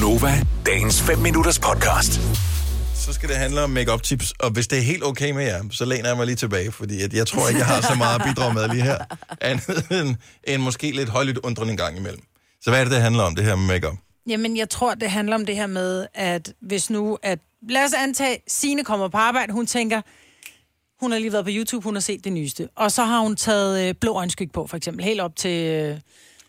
Gunova, 0.00 0.46
dagens 0.66 1.02
5 1.02 1.18
minutters 1.18 1.58
podcast. 1.58 2.20
Så 2.94 3.12
skal 3.12 3.28
det 3.28 3.36
handle 3.36 3.62
om 3.62 3.70
make 3.70 3.98
tips 4.02 4.32
og 4.40 4.50
hvis 4.50 4.68
det 4.68 4.78
er 4.78 4.82
helt 4.82 5.04
okay 5.04 5.30
med 5.30 5.44
jer, 5.44 5.62
så 5.70 5.84
læner 5.84 6.08
jeg 6.08 6.16
mig 6.16 6.26
lige 6.26 6.36
tilbage, 6.36 6.72
fordi 6.72 7.02
at 7.02 7.12
jeg 7.12 7.26
tror 7.26 7.48
ikke, 7.48 7.58
jeg 7.58 7.66
har 7.66 7.80
så 7.80 7.94
meget 7.94 8.20
at 8.20 8.26
bidrage 8.28 8.54
med 8.54 8.68
lige 8.68 8.82
her, 8.82 8.98
andet 9.40 9.86
end, 9.90 10.16
end 10.44 10.62
måske 10.62 10.90
lidt 10.90 11.08
højlydt 11.08 11.38
undrende 11.38 11.70
en 11.70 11.76
gang 11.76 11.96
imellem. 11.96 12.22
Så 12.60 12.70
hvad 12.70 12.80
er 12.80 12.84
det, 12.84 12.92
det 12.92 13.00
handler 13.02 13.22
om, 13.22 13.34
det 13.34 13.44
her 13.44 13.56
med 13.56 13.66
make-up? 13.66 13.96
Jamen, 14.28 14.56
jeg 14.56 14.68
tror, 14.70 14.94
det 14.94 15.10
handler 15.10 15.34
om 15.34 15.46
det 15.46 15.56
her 15.56 15.66
med, 15.66 16.06
at 16.14 16.52
hvis 16.60 16.90
nu, 16.90 17.18
at 17.22 17.38
lad 17.68 17.84
os 17.84 17.92
antage, 17.92 18.38
Sine 18.48 18.84
kommer 18.84 19.08
på 19.08 19.18
arbejde, 19.18 19.52
hun 19.52 19.66
tænker, 19.66 20.00
hun 21.00 21.12
har 21.12 21.18
lige 21.18 21.32
været 21.32 21.44
på 21.44 21.50
YouTube, 21.54 21.84
hun 21.84 21.94
har 21.94 22.00
set 22.00 22.24
det 22.24 22.32
nyeste. 22.32 22.68
Og 22.76 22.92
så 22.92 23.04
har 23.04 23.20
hun 23.20 23.36
taget 23.36 23.88
øh, 23.88 23.94
blå 23.94 24.12
øjenskyg 24.12 24.50
på, 24.52 24.66
for 24.66 24.76
eksempel, 24.76 25.04
helt 25.04 25.20
op 25.20 25.36
til... 25.36 25.64
Øh, 25.64 25.98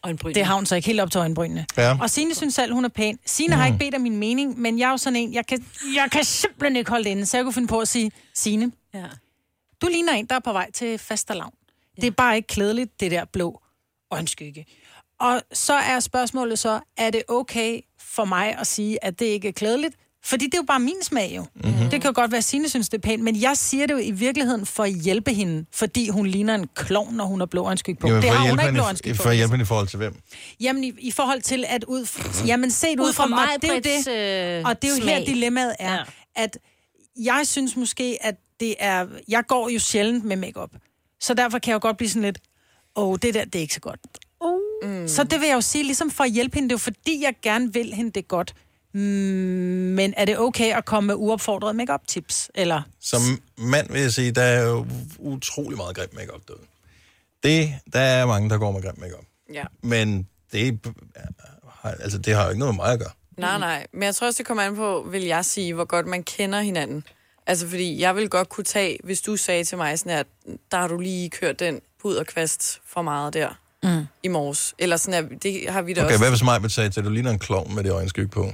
Øjenbrynene. 0.08 0.36
det 0.36 0.46
har 0.46 0.56
hun 0.56 0.66
så 0.66 0.76
ikke 0.76 0.86
helt 0.86 1.00
op 1.00 1.12
til 1.12 1.20
øjenbrynene. 1.20 1.66
Ja. 1.78 1.98
Og 2.02 2.10
Signe 2.10 2.36
synes 2.36 2.54
selv, 2.54 2.74
hun 2.74 2.86
er 2.86 2.90
pæn. 2.90 3.20
Signe 3.26 3.56
mm. 3.56 3.60
har 3.60 3.66
ikke 3.68 3.80
bedt 3.80 3.96
om 3.96 4.02
min 4.02 4.18
mening, 4.18 4.60
men 4.60 4.80
jeg 4.80 4.86
er 4.88 4.92
jo 4.92 4.98
sådan 4.98 5.16
en, 5.16 5.34
jeg 5.34 5.46
kan, 5.48 5.66
jeg 5.96 6.12
kan 6.12 6.24
simpelthen 6.24 6.76
ikke 6.76 6.90
holde 6.90 7.04
det 7.04 7.10
inde, 7.10 7.26
så 7.26 7.38
jeg 7.38 7.44
kunne 7.44 7.54
finde 7.54 7.68
på 7.68 7.80
at 7.80 7.88
sige, 7.88 8.12
Signe, 8.34 8.72
Ja. 8.94 9.04
du 9.82 9.88
ligner 9.88 10.14
en, 10.14 10.26
der 10.26 10.36
er 10.36 10.40
på 10.40 10.52
vej 10.52 10.72
til 10.72 10.98
fastelavn. 10.98 11.54
Ja. 11.98 12.02
Det 12.02 12.08
er 12.08 12.12
bare 12.12 12.36
ikke 12.36 12.48
klædeligt, 12.48 13.00
det 13.00 13.12
der 13.12 13.26
blå 13.26 13.62
øjenskygge. 14.12 14.66
Og 15.20 15.42
så 15.54 15.74
er 15.74 16.00
spørgsmålet 16.00 16.60
så, 16.60 16.80
er 16.98 17.10
det 17.10 17.24
okay 17.28 17.82
for 18.00 18.26
mig 18.26 18.56
at 18.60 18.68
sige, 18.68 19.04
at 19.04 19.20
det 19.20 19.26
ikke 19.26 19.48
er 19.48 19.52
klædeligt? 19.52 19.96
Fordi 20.26 20.46
det 20.46 20.54
er 20.54 20.58
jo 20.58 20.64
bare 20.68 20.80
min 20.80 20.96
smag 21.02 21.34
jo. 21.36 21.42
Mhm. 21.56 21.66
Mm-hmm. 21.68 21.90
Det 21.90 22.02
kan 22.02 22.10
jo 22.10 22.12
godt 22.16 22.32
være, 22.32 22.38
at 22.38 22.44
Signe 22.44 22.70
synes, 22.70 22.90
det 22.90 22.98
er 22.98 23.02
pænt, 23.02 23.24
men 23.24 23.42
jeg 23.42 23.58
siger 23.58 23.86
det 23.88 23.94
jo 23.94 24.00
i 24.00 24.12
virkeligheden 24.12 24.66
for 24.66 24.84
at 24.84 24.94
hjælpe 24.94 25.34
hende, 25.34 25.66
fordi 25.74 26.10
hun 26.10 26.28
ligner 26.28 26.56
en 26.56 26.68
klovn, 26.76 27.14
når 27.14 27.26
hun 27.26 27.40
har 27.40 27.46
blå 27.46 27.64
øjenskygge 27.66 28.00
på. 28.00 28.08
Jamen, 28.08 28.22
det 28.22 28.30
har 28.32 28.50
hun 28.50 28.60
ikke 28.60 28.72
blå 28.74 28.84
øjenskygge 28.84 29.18
på. 29.18 29.24
for 29.24 29.30
at 29.30 29.36
hjælpe 29.36 29.52
hende 29.52 29.64
i 29.64 29.66
forhold 29.66 29.88
til 29.88 29.98
hvem? 29.98 30.16
Jamen, 30.60 30.84
i, 30.84 30.94
i 31.00 31.12
forhold 31.12 31.42
til 31.42 31.66
at 31.68 31.84
ud... 31.84 32.08
Jamen, 32.48 32.72
set 32.72 33.00
ud, 33.00 33.06
Ud 33.08 33.14
fra 33.14 33.24
fra 33.24 33.30
mig, 33.30 33.48
det 33.62 33.70
er 33.70 33.80
det. 33.80 34.60
øh, 34.60 34.64
og 34.70 34.82
det 34.82 34.88
er 34.88 34.92
jo 34.96 35.02
smag. 35.02 35.18
her, 35.18 35.26
dilemmaet 35.26 35.76
er, 35.80 35.94
ja. 35.94 36.04
at 36.36 36.58
jeg 37.24 37.42
synes 37.46 37.76
måske, 37.76 38.18
at 38.22 38.36
det 38.60 38.76
er... 38.80 39.06
Jeg 39.28 39.44
går 39.48 39.70
jo 39.70 39.80
sjældent 39.80 40.24
med 40.26 40.36
makeup, 40.36 40.70
Så 41.22 41.34
derfor 41.34 41.60
kan 41.60 41.72
jeg 41.72 41.76
jo 41.76 41.80
godt 41.88 41.98
blive 41.98 42.10
sådan 42.10 42.22
lidt, 42.22 42.40
åh, 42.96 43.08
oh, 43.10 43.18
det 43.22 43.34
der, 43.34 43.46
det 43.46 43.56
er 43.56 43.60
ikke 43.62 43.74
så 43.74 43.80
godt. 43.80 44.00
Uh. 44.42 44.90
Mm. 44.90 45.08
Så 45.08 45.24
det 45.24 45.40
vil 45.42 45.48
jeg 45.48 45.56
jo 45.56 45.62
sige, 45.62 45.84
ligesom 45.84 46.12
for 46.12 46.24
at 46.24 46.32
hjælpe 46.32 46.56
hende, 46.56 46.70
det 46.70 46.74
er 46.74 46.76
jo 46.76 46.80
fordi, 46.80 47.24
jeg 47.24 47.34
gerne 47.42 47.74
vil 47.74 47.94
hende 47.94 48.12
det 48.12 48.28
godt. 48.28 48.54
Mm, 48.98 49.04
men 49.96 50.14
er 50.18 50.26
det 50.26 50.38
okay 50.40 50.74
at 50.78 50.86
komme 50.86 51.08
med 51.08 51.16
uopfordrede 51.18 51.74
makeup 51.74 52.02
tips 52.08 52.50
Eller 52.56 52.82
Som 53.00 53.22
mand 53.58 53.92
vil 53.92 54.02
jeg 54.02 54.12
sige, 54.14 54.32
der 54.32 54.42
er 54.42 54.64
jo 54.70 54.86
utrolig 55.20 55.78
meget 55.78 55.96
grim 55.96 56.10
makeup 56.14 56.42
derude. 56.48 56.62
Det, 57.44 57.74
der 57.94 58.00
er 58.00 58.26
mange, 58.26 58.50
der 58.50 58.58
går 58.58 58.72
med 58.72 58.82
grim 58.82 59.00
makeup. 59.00 59.24
Ja. 59.54 59.64
Men 59.84 60.28
det, 60.52 60.80
har- 61.82 61.90
altså, 62.00 62.18
det 62.18 62.36
har 62.36 62.44
jo 62.44 62.50
ikke 62.50 62.60
noget 62.60 62.76
med 62.76 62.84
mig 62.84 62.94
at 62.94 63.00
gøre. 63.00 63.12
Nej, 63.38 63.58
nej. 63.60 63.88
Men 63.94 64.04
jeg 64.04 64.16
tror 64.16 64.28
også, 64.28 64.38
det 64.38 64.46
kommer 64.46 64.64
an 64.64 64.76
på, 64.76 65.08
vil 65.12 65.24
jeg 65.24 65.46
sige, 65.46 65.74
hvor 65.74 65.86
godt 65.86 66.08
man 66.08 66.24
kender 66.24 66.62
hinanden. 66.62 67.04
Altså, 67.48 67.68
fordi 67.68 68.00
jeg 68.02 68.16
vil 68.16 68.30
godt 68.30 68.50
kunne 68.50 68.64
tage, 68.64 68.98
hvis 69.04 69.22
du 69.22 69.36
sagde 69.38 69.64
til 69.64 69.78
mig 69.78 70.00
sådan, 70.00 70.18
at 70.18 70.28
der 70.72 70.78
har 70.78 70.88
du 70.88 70.98
lige 71.00 71.30
kørt 71.30 71.60
den 71.60 71.82
puderkvast 72.02 72.82
for 72.86 73.02
meget 73.02 73.34
der 73.34 73.50
mm. 73.84 74.06
i 74.24 74.28
morges. 74.28 74.76
Eller 74.80 74.98
sådan, 74.98 75.26
at 75.34 75.44
det 75.44 75.70
har 75.70 75.82
vi 75.82 75.94
da 75.94 76.02
Okay, 76.02 76.08
også. 76.14 76.20
hvad 76.24 76.30
hvis 76.30 76.44
mig 76.44 76.62
vil 76.62 76.70
sige 76.72 76.90
til, 76.90 77.00
at 77.00 77.06
du 77.06 77.10
ligner 77.10 77.32
en 77.32 77.40
klovn 77.40 77.76
med 77.76 77.84
det 77.84 77.92
øjenskygge 77.92 78.30
på? 78.30 78.52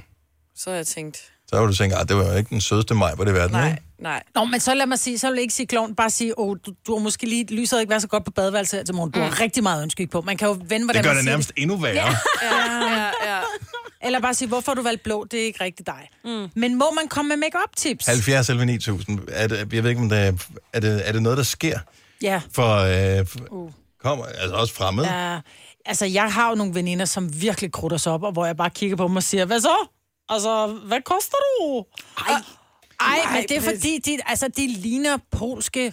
Så 0.56 0.70
har 0.70 0.76
jeg 0.76 0.86
tænkt, 0.86 1.16
Så 1.46 1.56
har 1.56 1.66
du 1.66 1.74
tænkt, 1.74 1.96
at 1.96 2.08
det 2.08 2.16
var 2.16 2.24
jo 2.32 2.36
ikke 2.38 2.50
den 2.50 2.60
sødeste 2.60 2.94
mig 2.94 3.12
på 3.16 3.24
det 3.24 3.34
verden. 3.34 3.52
nej, 3.52 3.70
ikke? 3.70 3.82
nej. 3.98 4.22
Nå, 4.34 4.44
men 4.44 4.60
så 4.60 4.74
lad 4.74 4.86
mig 4.86 4.98
sige, 4.98 5.18
så 5.18 5.26
vil 5.28 5.34
jeg 5.34 5.42
ikke 5.42 5.54
sige 5.54 5.66
klovn, 5.66 5.94
bare 5.94 6.10
sige, 6.10 6.38
åh, 6.38 6.56
du, 6.66 6.72
du 6.86 6.96
har 6.96 7.02
måske 7.02 7.26
lige, 7.26 7.44
lyset 7.54 7.80
ikke 7.80 7.90
været 7.90 8.02
så 8.02 8.08
godt 8.08 8.24
på 8.24 8.30
badeværelset 8.30 8.78
her 8.78 8.84
til 8.84 8.94
morgen. 8.94 9.10
Du 9.10 9.20
har 9.20 9.40
rigtig 9.40 9.62
meget 9.62 9.82
ønskyg 9.82 10.10
på. 10.10 10.20
Man 10.20 10.36
kan 10.36 10.48
jo 10.48 10.56
vende, 10.68 10.86
hvordan 10.86 11.04
Det 11.04 11.10
gør 11.10 11.16
det 11.16 11.24
nærmest 11.24 11.52
endnu 11.56 11.76
værre. 11.76 11.94
Ja. 11.94 12.14
Ja, 12.42 12.94
ja, 12.94 13.34
ja. 13.34 13.40
Eller 14.06 14.20
bare 14.20 14.34
sige, 14.34 14.48
hvorfor 14.48 14.70
har 14.72 14.74
du 14.76 14.82
valgt 14.82 15.02
blå, 15.02 15.24
det 15.30 15.40
er 15.40 15.44
ikke 15.44 15.64
rigtig 15.64 15.86
dig. 15.86 16.08
Mm. 16.24 16.48
Men 16.54 16.74
må 16.78 16.90
man 17.00 17.08
komme 17.08 17.28
med 17.28 17.36
make 17.36 17.58
tips 17.76 18.06
70 18.06 18.48
11 18.48 18.66
9000. 18.66 19.20
Er 19.28 19.46
det, 19.46 19.72
jeg 19.72 19.82
ved 19.82 19.90
ikke, 19.90 20.02
om 20.02 20.08
det 20.08 20.18
er, 20.18 20.32
er, 20.72 20.80
det, 20.80 21.08
er 21.08 21.12
det 21.12 21.22
noget, 21.22 21.38
der 21.38 21.44
sker 21.44 21.78
Ja. 22.22 22.40
for... 22.52 22.76
Øh, 23.18 23.26
uh. 23.50 23.70
kommer, 24.02 24.24
altså 24.24 24.54
også 24.56 24.74
fremmed. 24.74 25.04
Ja. 25.04 25.38
Altså, 25.86 26.06
jeg 26.06 26.32
har 26.32 26.48
jo 26.48 26.54
nogle 26.54 26.74
veninder, 26.74 27.04
som 27.04 27.40
virkelig 27.42 27.72
krutter 27.72 27.98
sig 27.98 28.12
op, 28.12 28.22
og 28.22 28.32
hvor 28.32 28.46
jeg 28.46 28.56
bare 28.56 28.70
kigger 28.70 28.96
på 28.96 29.08
dem 29.08 29.16
og 29.16 29.22
siger, 29.22 29.44
hvad 29.44 29.60
så? 29.60 29.88
Altså, 30.28 30.66
hvad 30.86 31.02
koster 31.04 31.36
du? 31.36 31.84
Ej, 32.18 32.34
ej, 33.00 33.34
men 33.34 33.42
det 33.48 33.56
er 33.56 33.60
fordi, 33.60 33.98
de, 33.98 34.18
altså, 34.26 34.48
de 34.48 34.66
ligner 34.66 35.16
polske 35.30 35.92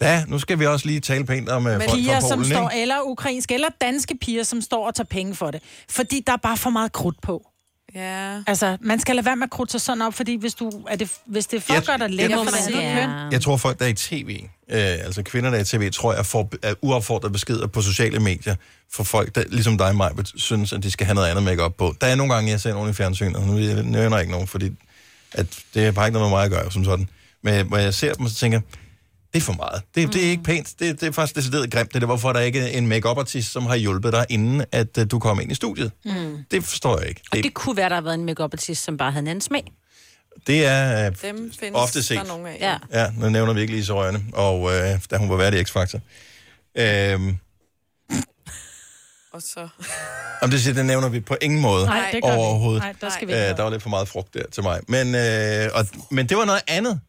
Ja, 0.00 0.24
nu 0.28 0.38
skal 0.38 0.58
vi 0.58 0.66
også 0.66 0.86
lige 0.86 1.00
tale 1.00 1.26
pænt 1.26 1.48
om 1.48 1.66
øh, 1.66 1.72
folk 1.72 1.90
piger, 1.90 2.20
fra 2.20 2.28
som 2.28 2.38
Polen, 2.38 2.52
står, 2.52 2.70
ikke? 2.70 2.82
eller 2.82 2.96
ukrainske, 3.02 3.54
eller 3.54 3.68
danske 3.80 4.18
piger, 4.20 4.42
som 4.42 4.60
står 4.60 4.86
og 4.86 4.94
tager 4.94 5.04
penge 5.06 5.34
for 5.34 5.50
det. 5.50 5.62
Fordi 5.90 6.22
der 6.26 6.32
er 6.32 6.36
bare 6.36 6.56
for 6.56 6.70
meget 6.70 6.92
krudt 6.92 7.20
på. 7.22 7.46
ja. 7.94 8.42
Altså, 8.46 8.76
man 8.80 9.00
skal 9.00 9.16
lade 9.16 9.26
være 9.26 9.36
med 9.36 9.44
at 9.44 9.50
krudte 9.50 9.70
sig 9.70 9.80
sådan 9.80 10.02
op, 10.02 10.14
fordi 10.14 10.36
hvis, 10.36 10.54
du, 10.54 10.70
er 10.88 10.96
det, 10.96 11.12
hvis 11.26 11.46
det 11.46 11.66
gøre 11.86 11.98
dig 11.98 12.10
må 12.36 12.44
for 12.44 12.50
køn, 12.72 12.82
gerne. 12.82 13.28
Jeg 13.32 13.42
tror, 13.42 13.56
folk, 13.56 13.78
der 13.78 13.84
er 13.84 13.88
i 13.88 13.94
tv, 13.94 14.40
øh, 14.70 15.04
altså 15.04 15.22
kvinder, 15.22 15.50
der 15.50 15.56
er 15.56 15.62
i 15.62 15.64
tv, 15.64 15.90
tror 15.90 16.14
jeg 16.14 16.26
får 16.26 16.52
er 16.62 16.74
uopfordrede 16.82 17.32
beskeder 17.32 17.66
på 17.66 17.82
sociale 17.82 18.20
medier 18.20 18.54
for 18.92 19.04
folk, 19.04 19.34
der 19.34 19.44
ligesom 19.48 19.78
dig, 19.78 19.96
mig, 19.96 20.12
synes, 20.36 20.72
at 20.72 20.82
de 20.82 20.90
skal 20.90 21.06
have 21.06 21.14
noget 21.14 21.28
andet 21.28 21.44
makeup 21.44 21.74
på. 21.78 21.94
Der 22.00 22.06
er 22.06 22.14
nogle 22.14 22.34
gange, 22.34 22.50
jeg 22.50 22.60
ser 22.60 22.74
nogen 22.74 22.90
i 22.90 22.92
fjernsynet, 22.92 23.46
nu 23.46 23.58
jeg 23.58 23.82
nævner 23.82 24.18
ikke 24.18 24.32
nogen, 24.32 24.46
fordi 24.46 24.70
at 25.32 25.46
det 25.74 25.84
har 25.84 25.92
bare 25.92 26.06
ikke 26.06 26.18
noget 26.18 26.30
med 26.30 26.38
mig 26.38 26.44
at 26.44 26.50
gøre, 26.50 26.72
som 26.72 26.84
sådan. 26.84 27.08
Men 27.42 27.66
hvor 27.66 27.76
jeg 27.76 27.94
ser 27.94 28.14
dem, 28.14 28.28
så 28.28 28.34
tænker 28.34 28.60
det 29.32 29.40
er 29.40 29.40
for 29.40 29.52
meget. 29.52 29.82
Det, 29.94 30.04
mm. 30.04 30.12
det 30.12 30.26
er 30.26 30.30
ikke 30.30 30.42
pænt. 30.42 30.74
Det, 30.78 31.00
det 31.00 31.06
er 31.06 31.12
faktisk 31.12 31.36
decideret 31.36 31.70
grimt. 31.70 31.94
Det 31.94 32.02
er 32.02 32.06
hvorfor 32.06 32.32
der 32.32 32.40
ikke 32.40 32.60
er 32.60 32.78
en 32.78 32.86
make 32.86 33.08
artist 33.08 33.52
som 33.52 33.66
har 33.66 33.76
hjulpet 33.76 34.12
dig, 34.12 34.26
inden 34.28 34.64
at 34.72 34.98
uh, 34.98 35.04
du 35.10 35.18
kom 35.18 35.40
ind 35.40 35.52
i 35.52 35.54
studiet. 35.54 35.92
Mm. 36.04 36.36
Det 36.50 36.64
forstår 36.64 36.98
jeg 36.98 37.08
ikke. 37.08 37.20
Og 37.32 37.36
Det, 37.36 37.54
kunne 37.54 37.76
være, 37.76 37.88
der 37.88 37.94
har 37.94 38.02
været 38.02 38.14
en 38.14 38.24
make 38.24 38.42
artist 38.42 38.84
som 38.84 38.96
bare 38.96 39.10
havde 39.12 39.22
en 39.22 39.26
anden 39.26 39.42
smag. 39.42 39.72
Det 40.46 40.66
er 40.66 41.10
uh, 41.10 41.16
Dem 41.22 41.52
findes 41.60 41.80
ofte 41.82 42.02
set. 42.02 42.16
der 42.18 42.24
nogle 42.24 42.48
af. 42.50 42.56
Ja. 42.60 43.00
Ja, 43.00 43.10
nu 43.16 43.28
nævner 43.30 43.52
vi 43.52 43.60
ikke 43.60 43.72
Lise 43.72 43.92
Rønne, 43.92 44.24
og 44.32 44.74
øh, 44.74 45.00
da 45.10 45.16
hun 45.16 45.30
var 45.30 45.36
vært 45.36 45.54
i 45.54 45.60
X-Factor. 45.62 45.98
Øhm, 46.74 47.36
Og 49.32 49.42
så... 49.42 49.68
om 50.42 50.50
det 50.50 50.60
siger, 50.62 50.74
det 50.74 50.86
nævner 50.86 51.08
vi 51.08 51.20
på 51.20 51.36
ingen 51.42 51.60
måde 51.60 51.84
Nej, 51.86 52.10
det 52.12 52.22
gør 52.22 52.30
vi. 52.30 52.36
overhovedet. 52.36 52.82
Nej, 52.82 52.94
der 53.00 53.10
skal 53.10 53.28
vi 53.28 53.32
Øh, 53.32 53.38
ikke 53.38 53.56
der 53.56 53.62
var 53.62 53.70
lidt 53.70 53.82
for 53.82 53.90
meget 53.90 54.08
frugt 54.08 54.34
der 54.34 54.42
til 54.52 54.62
mig. 54.62 54.80
Men, 54.88 55.14
øh, 55.14 55.70
og, 55.74 55.86
men 56.10 56.26
det 56.28 56.36
var 56.36 56.44
noget 56.44 56.62
andet, 56.68 57.00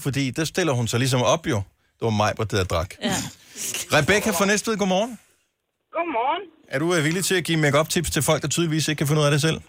fordi 0.00 0.30
der 0.30 0.44
stiller 0.44 0.72
hun 0.72 0.88
sig 0.88 0.98
ligesom 0.98 1.22
op 1.22 1.46
jo. 1.46 1.56
Det 1.98 2.04
var 2.04 2.10
mig, 2.10 2.32
der 2.50 2.64
drak. 2.64 2.94
Ja. 3.02 3.14
Rebecca 3.92 4.30
fra 4.30 4.44
Næstved, 4.44 4.76
godmorgen. 4.76 5.18
Godmorgen. 5.92 6.42
Er 6.68 6.78
du 6.78 6.94
øh, 6.94 7.04
villig 7.04 7.24
til 7.24 7.34
at 7.34 7.44
give 7.44 7.58
make 7.58 7.84
tips 7.88 8.10
til 8.10 8.22
folk, 8.22 8.42
der 8.42 8.48
tydeligvis 8.48 8.88
ikke 8.88 8.98
kan 8.98 9.06
finde 9.06 9.20
ud 9.20 9.26
af 9.26 9.32
det 9.32 9.40
selv? 9.40 9.60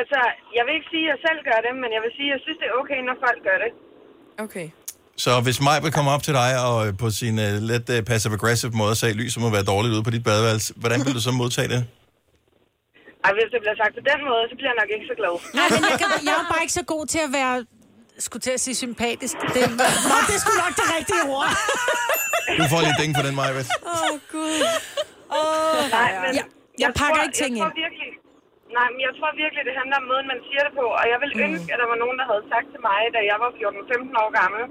Altså, 0.00 0.18
jeg 0.56 0.62
vil 0.66 0.72
ikke 0.78 0.88
sige, 0.94 1.04
at 1.06 1.10
jeg 1.12 1.18
selv 1.26 1.38
gør 1.48 1.58
det, 1.66 1.72
men 1.82 1.88
jeg 1.96 2.02
vil 2.04 2.12
sige, 2.18 2.28
at 2.30 2.34
jeg 2.36 2.40
synes, 2.44 2.58
det 2.60 2.66
er 2.70 2.74
okay, 2.82 2.98
når 3.08 3.16
folk 3.26 3.40
gør 3.48 3.58
det. 3.64 3.70
Okay. 4.46 4.66
Så 5.24 5.30
hvis 5.46 5.58
mig 5.68 5.76
vil 5.84 5.92
komme 5.96 6.10
op 6.14 6.22
til 6.26 6.34
dig 6.42 6.50
og 6.68 6.76
øh, 6.86 6.90
på 7.02 7.08
sin 7.20 7.34
uh, 7.46 7.52
lidt 7.70 7.86
uh, 7.94 7.98
passive-aggressive 8.10 8.72
måde 8.82 8.94
sagde, 9.00 9.14
lyset 9.22 9.38
må 9.44 9.48
være 9.56 9.66
dårligt 9.72 9.92
ude 9.94 10.04
på 10.08 10.12
dit 10.16 10.24
badeværelse, 10.28 10.68
hvordan 10.82 10.98
vil 11.04 11.12
du 11.18 11.22
så 11.28 11.32
modtage 11.42 11.68
det? 11.74 11.80
Ej, 13.26 13.30
hvis 13.36 13.48
det 13.54 13.60
bliver 13.64 13.76
sagt 13.82 13.92
på 13.98 14.02
den 14.10 14.20
måde, 14.30 14.42
så 14.50 14.54
bliver 14.58 14.70
jeg 14.72 14.78
nok 14.82 14.90
ikke 14.96 15.06
så 15.10 15.16
glad. 15.20 15.34
Nej, 15.58 15.66
men 15.74 15.80
jeg, 15.90 15.96
kan, 16.02 16.08
jeg 16.26 16.32
er 16.36 16.40
jo 16.42 16.46
bare 16.52 16.62
ikke 16.66 16.76
så 16.80 16.84
god 16.94 17.04
til 17.14 17.20
at 17.28 17.32
være 17.40 17.54
skulle 18.26 18.42
til 18.48 18.54
at 18.58 18.60
sige 18.66 18.76
sympatisk. 18.86 19.34
Det, 19.56 19.62
nå, 20.10 20.16
det 20.30 20.36
skulle 20.42 20.58
nok 20.64 20.74
det 20.80 20.86
rigtige 20.96 21.22
ord. 21.36 21.48
Du 22.60 22.64
får 22.72 22.80
lige 22.86 22.96
ding 23.02 23.10
på 23.18 23.22
den, 23.26 23.34
Majbet. 23.40 23.64
Åh, 23.92 23.92
oh, 23.92 24.14
Gud. 24.32 24.56
Nej, 25.96 26.10
men 26.22 26.30
Jeg- 26.38 26.48
jeg 26.84 26.90
pakker 27.00 27.16
tror, 27.16 27.26
ikke 27.26 27.38
ting 27.42 27.52
jeg 27.58 27.62
tror 27.64 27.70
ind. 27.70 27.82
virkelig, 27.84 28.03
Nej, 28.76 28.86
men 28.92 29.00
jeg 29.06 29.12
tror 29.18 29.30
virkelig, 29.44 29.62
det 29.68 29.74
handler 29.80 29.96
om 30.02 30.06
måden, 30.10 30.26
man 30.32 30.40
siger 30.48 30.62
det 30.66 30.72
på. 30.80 30.86
Og 31.00 31.04
jeg 31.12 31.18
vil 31.24 31.32
Mm. 31.36 31.44
ønske, 31.46 31.68
at 31.74 31.78
der 31.82 31.88
var 31.92 31.98
nogen, 32.04 32.16
der 32.20 32.26
havde 32.30 32.44
sagt 32.52 32.66
til 32.72 32.80
mig, 32.90 33.00
da 33.14 33.20
jeg 33.30 33.36
var 33.44 33.50
14-15 33.58 34.14
år 34.22 34.30
gammel, 34.40 34.62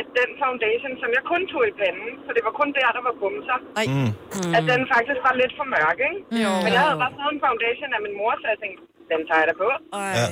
at 0.00 0.06
den 0.20 0.30
foundation, 0.42 0.92
som 1.02 1.10
jeg 1.16 1.22
kun 1.32 1.42
tog 1.52 1.62
i 1.70 1.72
panden, 1.80 2.10
for 2.24 2.32
det 2.36 2.42
var 2.48 2.52
kun 2.60 2.68
der, 2.78 2.88
der 2.96 3.02
var 3.08 3.14
bumser, 3.22 3.58
Ej. 3.80 3.84
Mm. 3.94 4.10
at 4.58 4.62
den 4.72 4.82
faktisk 4.94 5.20
var 5.28 5.34
lidt 5.42 5.52
for 5.58 5.66
mørk, 5.76 5.98
ikke? 6.08 6.20
Jo. 6.44 6.50
Men 6.64 6.70
jeg 6.76 6.82
havde 6.86 6.98
bare 7.04 7.14
fået 7.20 7.32
en 7.36 7.42
foundation 7.46 7.90
af 7.96 8.00
min 8.06 8.14
mor, 8.20 8.32
så 8.42 8.46
jeg 8.52 8.58
tænkte, 8.64 8.80
den 9.12 9.20
tager 9.28 9.40
jeg 9.42 9.48
da 9.50 9.54
på. 9.64 9.68
Ej. 9.74 10.12
Ja. 10.18 10.24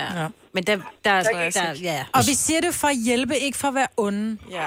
Ja. 0.00 0.06
ja. 0.20 0.26
Men 0.54 0.62
der, 0.68 0.74
der, 1.06 1.12
der, 1.26 1.32
kan 1.38 1.50
der, 1.60 1.68
ja. 1.90 1.98
Og 2.16 2.22
vi 2.30 2.34
siger 2.44 2.60
det 2.66 2.72
for 2.82 2.88
at 2.94 2.98
hjælpe, 3.08 3.34
ikke 3.46 3.58
for 3.62 3.68
at 3.72 3.76
være 3.80 3.90
onde. 4.06 4.26
Ja. 4.58 4.66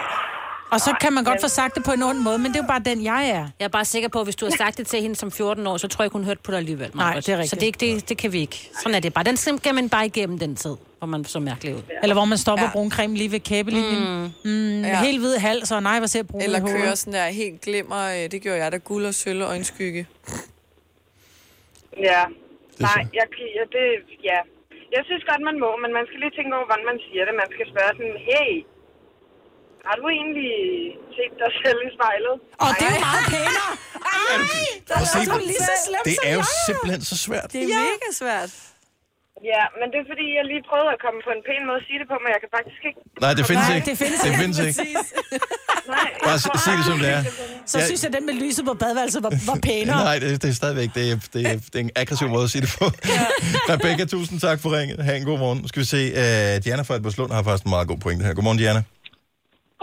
Og 0.71 0.79
så 0.81 0.95
kan 1.01 1.13
man 1.13 1.23
godt 1.23 1.41
få 1.41 1.47
sagt 1.47 1.75
det 1.75 1.83
på 1.83 1.91
en 1.91 2.03
ond 2.03 2.17
måde, 2.19 2.38
men 2.38 2.47
det 2.51 2.56
er 2.59 2.63
jo 2.63 2.67
bare 2.67 2.79
den, 2.85 3.03
jeg 3.03 3.29
er. 3.29 3.47
Jeg 3.59 3.65
er 3.65 3.69
bare 3.69 3.85
sikker 3.85 4.09
på, 4.09 4.19
at 4.19 4.25
hvis 4.25 4.35
du 4.35 4.45
har 4.45 4.51
sagt 4.57 4.77
det 4.77 4.88
til 4.88 5.01
hende 5.01 5.15
som 5.15 5.31
14 5.31 5.67
år, 5.67 5.77
så 5.77 5.88
tror 5.88 6.03
jeg 6.03 6.07
ikke, 6.07 6.13
hun 6.17 6.23
hørte 6.25 6.39
på 6.44 6.51
dig 6.51 6.57
alligevel. 6.57 6.91
Nej, 6.95 7.13
det 7.15 7.29
er 7.29 7.33
rigtigt. 7.38 7.50
Så 7.50 7.56
det, 7.56 7.63
er 7.63 7.67
ikke- 7.67 7.95
det, 7.95 8.09
det 8.09 8.17
kan 8.17 8.31
vi 8.31 8.39
ikke. 8.39 8.69
Sådan 8.81 8.95
er 8.95 9.00
det 9.00 9.13
bare. 9.13 9.23
Den 9.23 9.38
skal 9.38 9.75
man 9.75 9.89
bare 9.89 10.06
igennem 10.06 10.39
den 10.39 10.56
tid, 10.56 10.75
hvor 11.00 11.07
man 11.07 11.25
så 11.25 11.39
mærkelig 11.39 11.75
ud. 11.75 11.81
Eller 12.03 12.15
hvor 12.15 12.25
man 12.25 12.38
stopper 12.38 12.65
Ja. 12.65 12.71
brun 12.71 12.91
creme 12.91 13.15
lige 13.21 13.31
ved 13.31 13.39
kæbelinjen. 13.39 14.03
Mm. 14.44 14.51
Mm, 14.51 14.81
Ja. 14.81 15.01
Helt 15.03 15.19
hvid 15.19 15.35
hals, 15.38 15.71
og 15.71 15.83
nej, 15.83 15.97
hvor 16.00 16.07
ser 16.07 16.19
jeg 16.19 16.27
brun 16.27 16.41
Eller 16.41 16.57
i 16.57 16.62
hovedet. 16.62 16.81
køre 16.81 16.95
sådan 16.95 17.13
der 17.13 17.25
helt 17.44 17.62
glimmer. 17.62 18.01
øh, 18.15 18.31
Det 18.31 18.41
gjorde 18.41 18.63
jeg, 18.63 18.71
der 18.71 18.77
guld 18.77 19.06
og 19.06 19.13
sølv 19.13 19.41
og 19.44 19.47
øjenskygge. 19.50 20.07
Ja. 22.09 22.21
Nej, 22.88 23.01
jeg, 23.19 23.25
ja, 23.57 23.63
det, 23.75 23.85
ja. 24.29 24.39
Jeg 24.95 25.01
synes 25.09 25.23
godt, 25.29 25.41
man 25.50 25.57
må, 25.63 25.69
men 25.83 25.91
man 25.97 26.06
skal 26.07 26.19
lige 26.23 26.33
tænke 26.38 26.51
over, 26.57 26.65
hvordan 26.69 26.85
man 26.91 27.00
siger 27.07 27.23
det. 27.27 27.33
Man 27.44 27.50
skal 27.56 27.65
spørge 27.73 27.91
sådan, 28.00 28.17
hey, 28.31 28.51
har 29.88 29.96
du 30.02 30.06
egentlig 30.18 30.52
set 31.18 31.34
dig 31.42 31.52
selv 31.64 31.80
i 31.88 31.90
spejlet? 31.98 32.36
Og 32.66 32.70
det 32.80 32.88
er 32.96 33.00
meget 33.08 33.26
pænere. 33.34 33.72
Prøv 34.90 35.04
at 35.06 35.08
se, 35.14 35.20
Du 35.30 35.36
er 35.42 35.46
lige 35.54 35.64
så 35.72 35.76
slem 35.88 36.04
det 36.10 36.18
er 36.28 36.34
jo 36.40 36.44
jeg 36.46 36.66
simpelthen 36.68 37.02
så 37.12 37.18
svært. 37.26 37.48
Det 37.54 37.60
er 37.64 37.68
ja. 37.76 37.82
mega 37.90 38.10
svært. 38.22 38.52
Ja, 39.52 39.64
men 39.80 39.86
det 39.92 39.98
er 40.04 40.08
fordi, 40.14 40.26
jeg 40.38 40.44
lige 40.52 40.64
prøvede 40.72 40.92
at 40.96 41.00
komme 41.06 41.20
på 41.28 41.32
en 41.38 41.42
pæn 41.48 41.62
måde 41.70 41.80
at 41.82 41.86
sige 41.88 41.98
det 42.02 42.08
på, 42.12 42.18
men 42.24 42.30
jeg 42.36 42.40
kan 42.44 42.52
faktisk 42.58 42.82
ikke... 42.90 43.00
Nej, 43.26 43.34
det 43.38 43.44
findes 43.50 43.68
Nej, 43.68 43.76
ikke. 43.78 43.88
det 43.92 43.98
findes 44.04 44.20
det 44.24 44.30
ikke. 44.30 44.42
findes 44.44 44.60
ikke. 44.68 44.80
Nej, 45.96 46.10
Bare 46.28 46.40
sig 46.44 46.52
sig 46.66 46.74
det, 46.80 46.86
som 46.92 46.98
det 47.04 47.10
er. 47.18 47.22
Så 47.74 47.78
synes 47.88 48.00
jeg, 48.04 48.10
at 48.12 48.16
den 48.18 48.26
med 48.30 48.36
lyset 48.44 48.64
på 48.70 48.74
badeværelset 48.84 49.20
var, 49.28 49.34
var 49.50 49.58
pænere. 49.70 50.00
Nej, 50.10 50.18
det, 50.24 50.30
det 50.44 50.50
er 50.54 50.58
stadigvæk 50.64 50.90
det 50.98 51.04
er, 51.12 51.16
det, 51.34 51.42
er, 51.52 51.56
det 51.72 51.78
er 51.82 51.86
en 51.90 51.94
aggressiv 52.02 52.28
måde 52.36 52.44
at 52.48 52.52
sige 52.54 52.62
det 52.66 52.72
på. 52.80 52.86
Rebecca, 53.72 54.04
tusind 54.16 54.38
tak 54.48 54.58
for 54.64 54.70
ringet. 54.78 54.98
Ha' 55.08 55.16
en 55.22 55.26
god 55.32 55.40
morgen. 55.44 55.60
Nu 55.64 55.68
skal 55.72 55.80
vi 55.84 55.90
se, 55.96 56.02
uh, 56.22 56.64
Diana 56.64 56.82
fra 56.88 56.96
Edberslund 56.98 57.32
har 57.38 57.44
faktisk 57.48 57.66
en 57.66 57.74
meget 57.76 57.88
god 57.92 58.00
pointe 58.06 58.22
her. 58.26 58.34
Godmorgen, 58.38 58.60
Diana. 58.64 58.82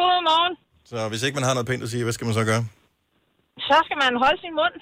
Godmorgen. 0.03 0.55
Så 0.91 0.99
hvis 1.11 1.23
ikke 1.27 1.37
man 1.39 1.47
har 1.49 1.55
noget 1.57 1.69
pænt 1.71 1.83
at 1.87 1.91
sige, 1.93 2.03
hvad 2.07 2.15
skal 2.17 2.27
man 2.29 2.37
så 2.41 2.45
gøre? 2.51 2.63
Så 3.69 3.77
skal 3.87 3.99
man 4.05 4.13
holde 4.25 4.39
sin 4.45 4.55
mund. 4.61 4.77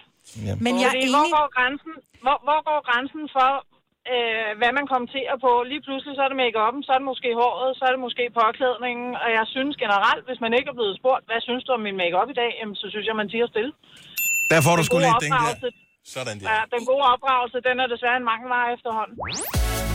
Ja. 0.46 0.54
Men 0.64 0.72
jeg 0.82 0.88
er 0.90 0.94
Fordi, 0.96 1.08
hvor 1.14 1.24
enig. 1.26 1.36
går 1.38 1.46
grænsen, 1.56 1.92
hvor, 2.24 2.36
hvor 2.46 2.60
går 2.68 2.78
grænsen 2.88 3.22
for, 3.36 3.50
øh, 4.12 4.50
hvad 4.60 4.70
man 4.78 4.86
kommenterer 4.92 5.36
på? 5.46 5.50
Lige 5.72 5.82
pludselig 5.86 6.12
så 6.16 6.22
er 6.26 6.30
det 6.32 6.38
make-up'en, 6.44 6.80
så 6.86 6.90
er 6.94 6.98
det 7.00 7.08
måske 7.12 7.28
håret, 7.42 7.68
så 7.78 7.82
er 7.88 7.92
det 7.94 8.00
måske 8.06 8.24
påklædningen. 8.40 9.08
Og 9.22 9.28
jeg 9.38 9.44
synes 9.54 9.74
generelt, 9.84 10.22
hvis 10.28 10.40
man 10.44 10.52
ikke 10.58 10.68
er 10.72 10.76
blevet 10.78 10.94
spurgt, 11.00 11.22
hvad 11.28 11.40
synes 11.48 11.62
du 11.66 11.70
om 11.78 11.82
min 11.88 11.96
make-up 12.02 12.28
i 12.34 12.36
dag, 12.42 12.50
jamen, 12.60 12.76
så 12.82 12.86
synes 12.92 13.06
jeg, 13.08 13.16
man 13.22 13.28
siger 13.32 13.46
stille. 13.52 13.72
Der 14.52 14.60
får 14.66 14.74
du 14.78 14.82
sgu 14.86 14.94
lidt 15.06 15.22
den 15.26 15.32
der. 15.44 15.54
Sådan 16.16 16.36
der. 16.40 16.46
ja, 16.52 16.60
den 16.74 16.82
gode 16.90 17.04
opdragelse, 17.12 17.56
den 17.68 17.76
er 17.82 17.86
desværre 17.94 18.18
en 18.22 18.26
mangelvare 18.32 18.68
efterhånden. 18.76 19.14